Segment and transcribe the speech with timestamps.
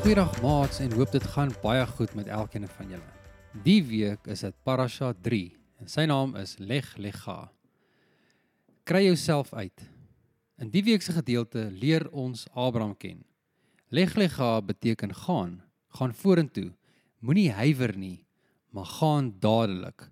[0.00, 3.12] Goeiedag maats en hoop dit gaan baie goed met elkeen van julle.
[3.62, 5.52] Die week is dit Parasha 3
[5.84, 7.50] en sy naam is Leg Lega.
[8.88, 9.99] Kry jouself uit.
[10.60, 13.22] In die week se gedeelte leer ons Abraham ken.
[13.88, 15.54] Leg Lega beteken gaan,
[15.96, 16.66] gaan vorentoe.
[17.24, 18.26] Moenie huiwer nie,
[18.68, 20.10] maar gaan dadelik.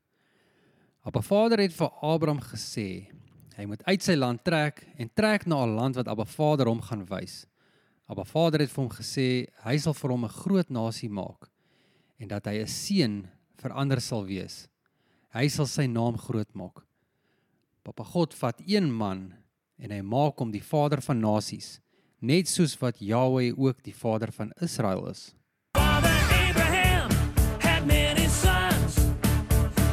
[1.05, 3.11] Abba Vader het vir Abraham gesê
[3.59, 6.80] hy moet uit sy land trek en trek na 'n land wat Abba Vader hom
[6.80, 7.45] gaan wys.
[8.09, 11.51] Abba Vader het vir hom gesê hy sal vir hom 'n groot nasie maak
[12.19, 13.28] en dat hy 'n seun
[13.61, 14.69] vir ander sal wees.
[15.28, 16.87] Hy sal sy naam groot maak.
[17.84, 19.34] Papa God vat een man
[19.79, 21.79] en hy maak hom die vader van nasies,
[22.19, 25.34] net soos wat Jahweh ook die vader van Israel is.
[25.79, 27.11] Father Abraham
[27.62, 28.99] had many sons.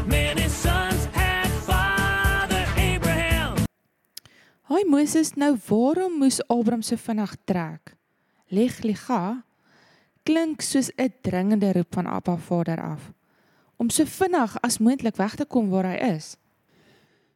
[0.09, 3.65] Many sons had Father Abraham.
[4.69, 7.93] Haai Moses, nou waarom moes Abraham so vinnig trek?
[8.49, 9.43] Leg liga
[10.25, 13.11] klink soos 'n dringende roep van Abba Vader af
[13.77, 16.37] om so vinnig as moontlik weg te kom waar hy is.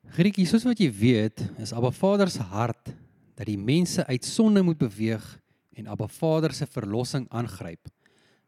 [0.10, 2.90] Griekie, soos wat jy weet, is Abba Vader se hart
[3.38, 5.26] dat die mense uit sonde moet beweeg
[5.78, 7.92] en Abba Vader se verlossing aangryp.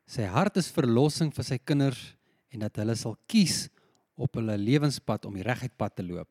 [0.09, 1.99] Sy hart is verlossing vir sy kinders
[2.51, 3.67] en dat hulle sal kies
[4.17, 6.27] op hulle lewenspad om die reguit pad te loop.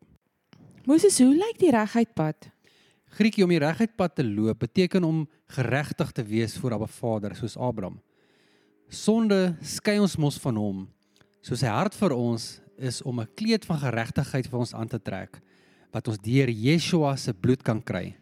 [0.88, 2.50] Moses, hoe lyk die reguit pad?
[3.14, 5.22] Griekie om die reguit pad te loop beteken om
[5.54, 8.00] geregtig te wees voor Abba Vader soos Abraham.
[8.90, 10.82] Sonde skei ons mos van hom.
[11.38, 14.98] So sy hart vir ons is om 'n kleed van geregtigheid vir ons aan te
[14.98, 15.40] trek
[15.92, 18.16] wat ons deur Yeshua se bloed kan kry.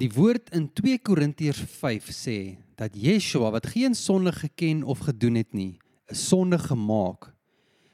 [0.00, 5.34] Die woord in 2 Korintiërs 5 sê dat Yeshua wat geen sonde geken of gedoen
[5.34, 5.78] het nie,
[6.10, 7.34] 'n sonde gemaak.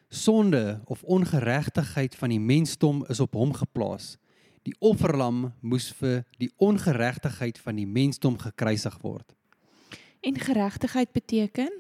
[0.09, 4.17] Sonde of ongeregtigheid van die mensdom is op hom geplaas.
[4.63, 9.35] Die offerlam moes vir die ongeregtigheid van die mensdom gekruisig word.
[10.21, 11.71] En geregtigheid beteken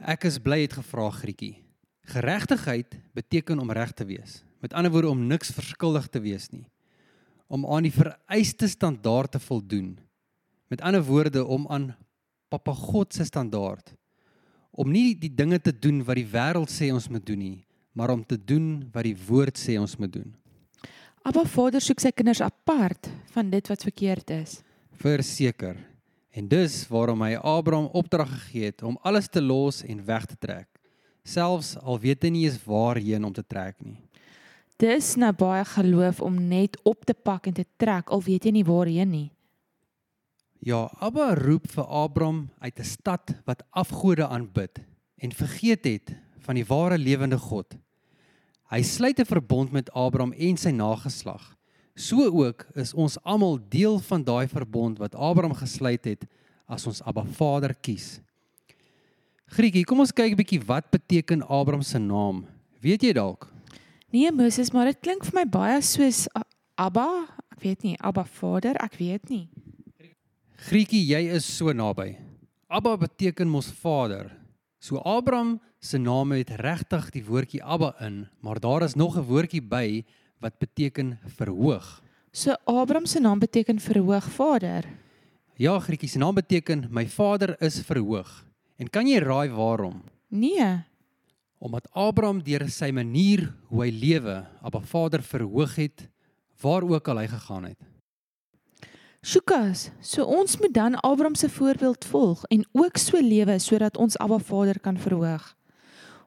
[0.00, 1.65] Ek is bly het gevra Grietjie.
[2.06, 4.42] Geregtigheid beteken om reg te wees.
[4.62, 6.66] Met ander woorde om niks verskuldig te wees nie.
[7.46, 9.96] Om aan die vereiste standaard te voldoen.
[10.70, 11.94] Met ander woorde om aan
[12.48, 13.94] Papa God se standaard.
[14.70, 17.58] Om nie die dinge te doen wat die wêreld sê ons moet doen nie,
[17.96, 20.34] maar om te doen wat die woord sê ons moet doen.
[21.26, 24.60] Abba Vader soek sy kinders apart van dit wat verkeerd is.
[25.00, 25.78] Verseker.
[26.36, 30.36] En dis waarom hy Abraham opdrag gegee het om alles te los en weg te
[30.38, 30.75] trek.
[31.26, 33.98] Selfs al weet hy nie eens waarheen om te trek nie.
[34.78, 38.52] Dis nou baie geloof om net op te pak en te trek al weet jy
[38.58, 39.30] nie waarheen nie.
[40.62, 44.80] Ja, Abba roep vir Abraham uit 'n stad wat afgode aanbid
[45.18, 47.74] en vergeet het van die ware lewende God.
[48.70, 51.56] Hy sluit 'n verbond met Abraham en sy nageslag.
[51.94, 56.26] So ook is ons almal deel van daai verbond wat Abraham gesluit het
[56.66, 58.20] as ons Abba Vader kies.
[59.54, 62.46] Griekie, kom ons kyk 'n bietjie wat beteken Abraham se naam.
[62.82, 63.46] Weet jy dalk?
[64.12, 66.26] Nee Moses, maar dit klink vir my baie soos
[66.76, 69.48] Abba, ek weet nie, Abba Vader, ek weet nie.
[70.66, 72.16] Griekie, jy is so naby.
[72.68, 74.32] Abba beteken mos vader.
[74.80, 79.24] So Abraham se naam het regtig die woordjie Abba in, maar daar is nog 'n
[79.24, 80.04] woordjie by
[80.40, 82.02] wat beteken verhoog.
[82.32, 84.84] So Abraham se naam beteken verhoog Vader.
[85.56, 88.44] Ja, Griekie, se naam beteken my vader is verhoog.
[88.76, 90.02] En kan jy raai waarom?
[90.28, 90.84] Nee.
[91.58, 96.08] Omdat Abraham deur sy manier hoe hy lewe, Abba Vader verhoog het
[96.60, 97.80] waar ook al hy gegaan het.
[99.26, 104.18] Sjoekas, so ons moet dan Abraham se voorbeeld volg en ook so lewe sodat ons
[104.22, 105.48] Abba Vader kan verhoog.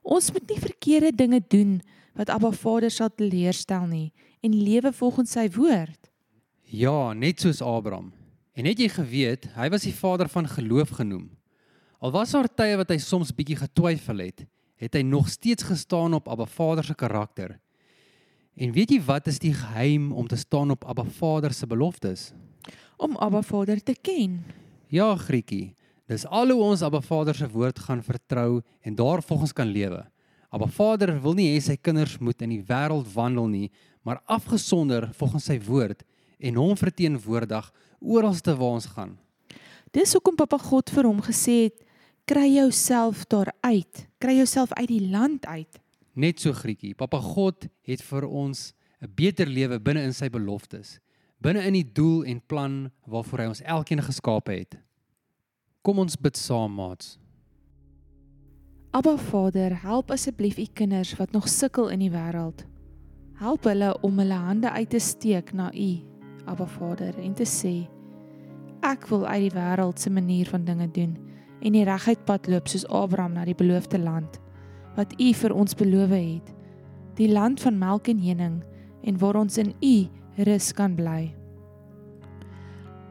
[0.01, 1.79] Ons moet nie verkeerde dinge doen
[2.17, 4.09] wat Abba Vader sal teleurstel nie
[4.41, 6.09] en lewe volgens sy woord.
[6.69, 8.11] Ja, net soos Abraham.
[8.53, 11.29] En het jy geweet, hy was die vader van geloof genoem.
[11.99, 14.45] Al was daar tye wat hy soms bietjie getwyfel het,
[14.79, 17.57] het hy nog steeds gestaan op Abba Vader se karakter.
[18.55, 22.29] En weet jy wat is die geheim om te staan op Abba Vader se beloftes?
[22.95, 24.37] Om Abba Vader te ken.
[24.87, 25.73] Ja, Grietjie,
[26.07, 29.99] dis al hoe ons Abba Vader se woord gaan vertrou en daarvolgens kan lewe.
[30.55, 33.67] Abba Vader wil nie hê sy kinders moet in die wêreld wandel nie,
[34.07, 36.07] maar afgesonder volgens sy woord
[36.39, 37.67] en hom verteenwoordig
[37.99, 39.17] oralste waar ons gaan.
[39.91, 41.85] Dis hoekom Papa God vir hom gesê het:
[42.29, 44.07] "Kry jouself daar uit.
[44.21, 45.79] Kry jouself uit die land uit."
[46.13, 50.99] Net so Grietjie, Papa God het vir ons 'n beter lewe binne in sy beloftes.
[51.41, 54.77] binne in die doel en plan waarvoor hy ons elkeen geskape het.
[55.81, 57.17] Kom ons bid saam, maats.
[58.91, 62.65] Abba Vader, help asseblief u kinders wat nog sukkel in die wêreld.
[63.39, 65.89] Help hulle om hulle hande uit te steek na u,
[66.45, 67.87] Abba Vader, en te sê:
[68.81, 71.28] Ek wil uit die wêreld se manier van dinge doen
[71.61, 74.39] en die reguit pad loop soos Abraham na die beloofde land
[74.97, 76.47] wat u vir ons beloof het.
[77.15, 78.59] Die land van melk en honing
[79.07, 80.07] en waar ons in u
[80.43, 81.29] rus kan bly.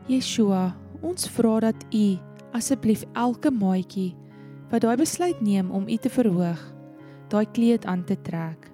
[0.08, 0.74] Yeshua,
[1.04, 2.16] ons vra dat u
[2.56, 4.14] asseblief elke maatjie
[4.72, 6.60] wat daai besluit neem om u te verhoog,
[7.32, 8.68] daai kleed aan te trek.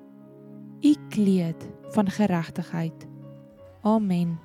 [0.82, 3.06] U kleed van geregtigheid.
[3.82, 4.38] Amen.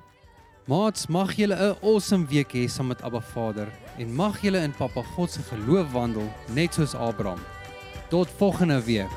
[0.70, 3.68] Maats, mag julle 'n awesome week hê saam met Abba Vader
[4.00, 7.40] en mag julle in Papa God se geloof wandel net soos Abraham.
[8.08, 9.12] Tot volgende week.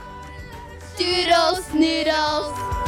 [0.98, 2.83] Doodles noodles.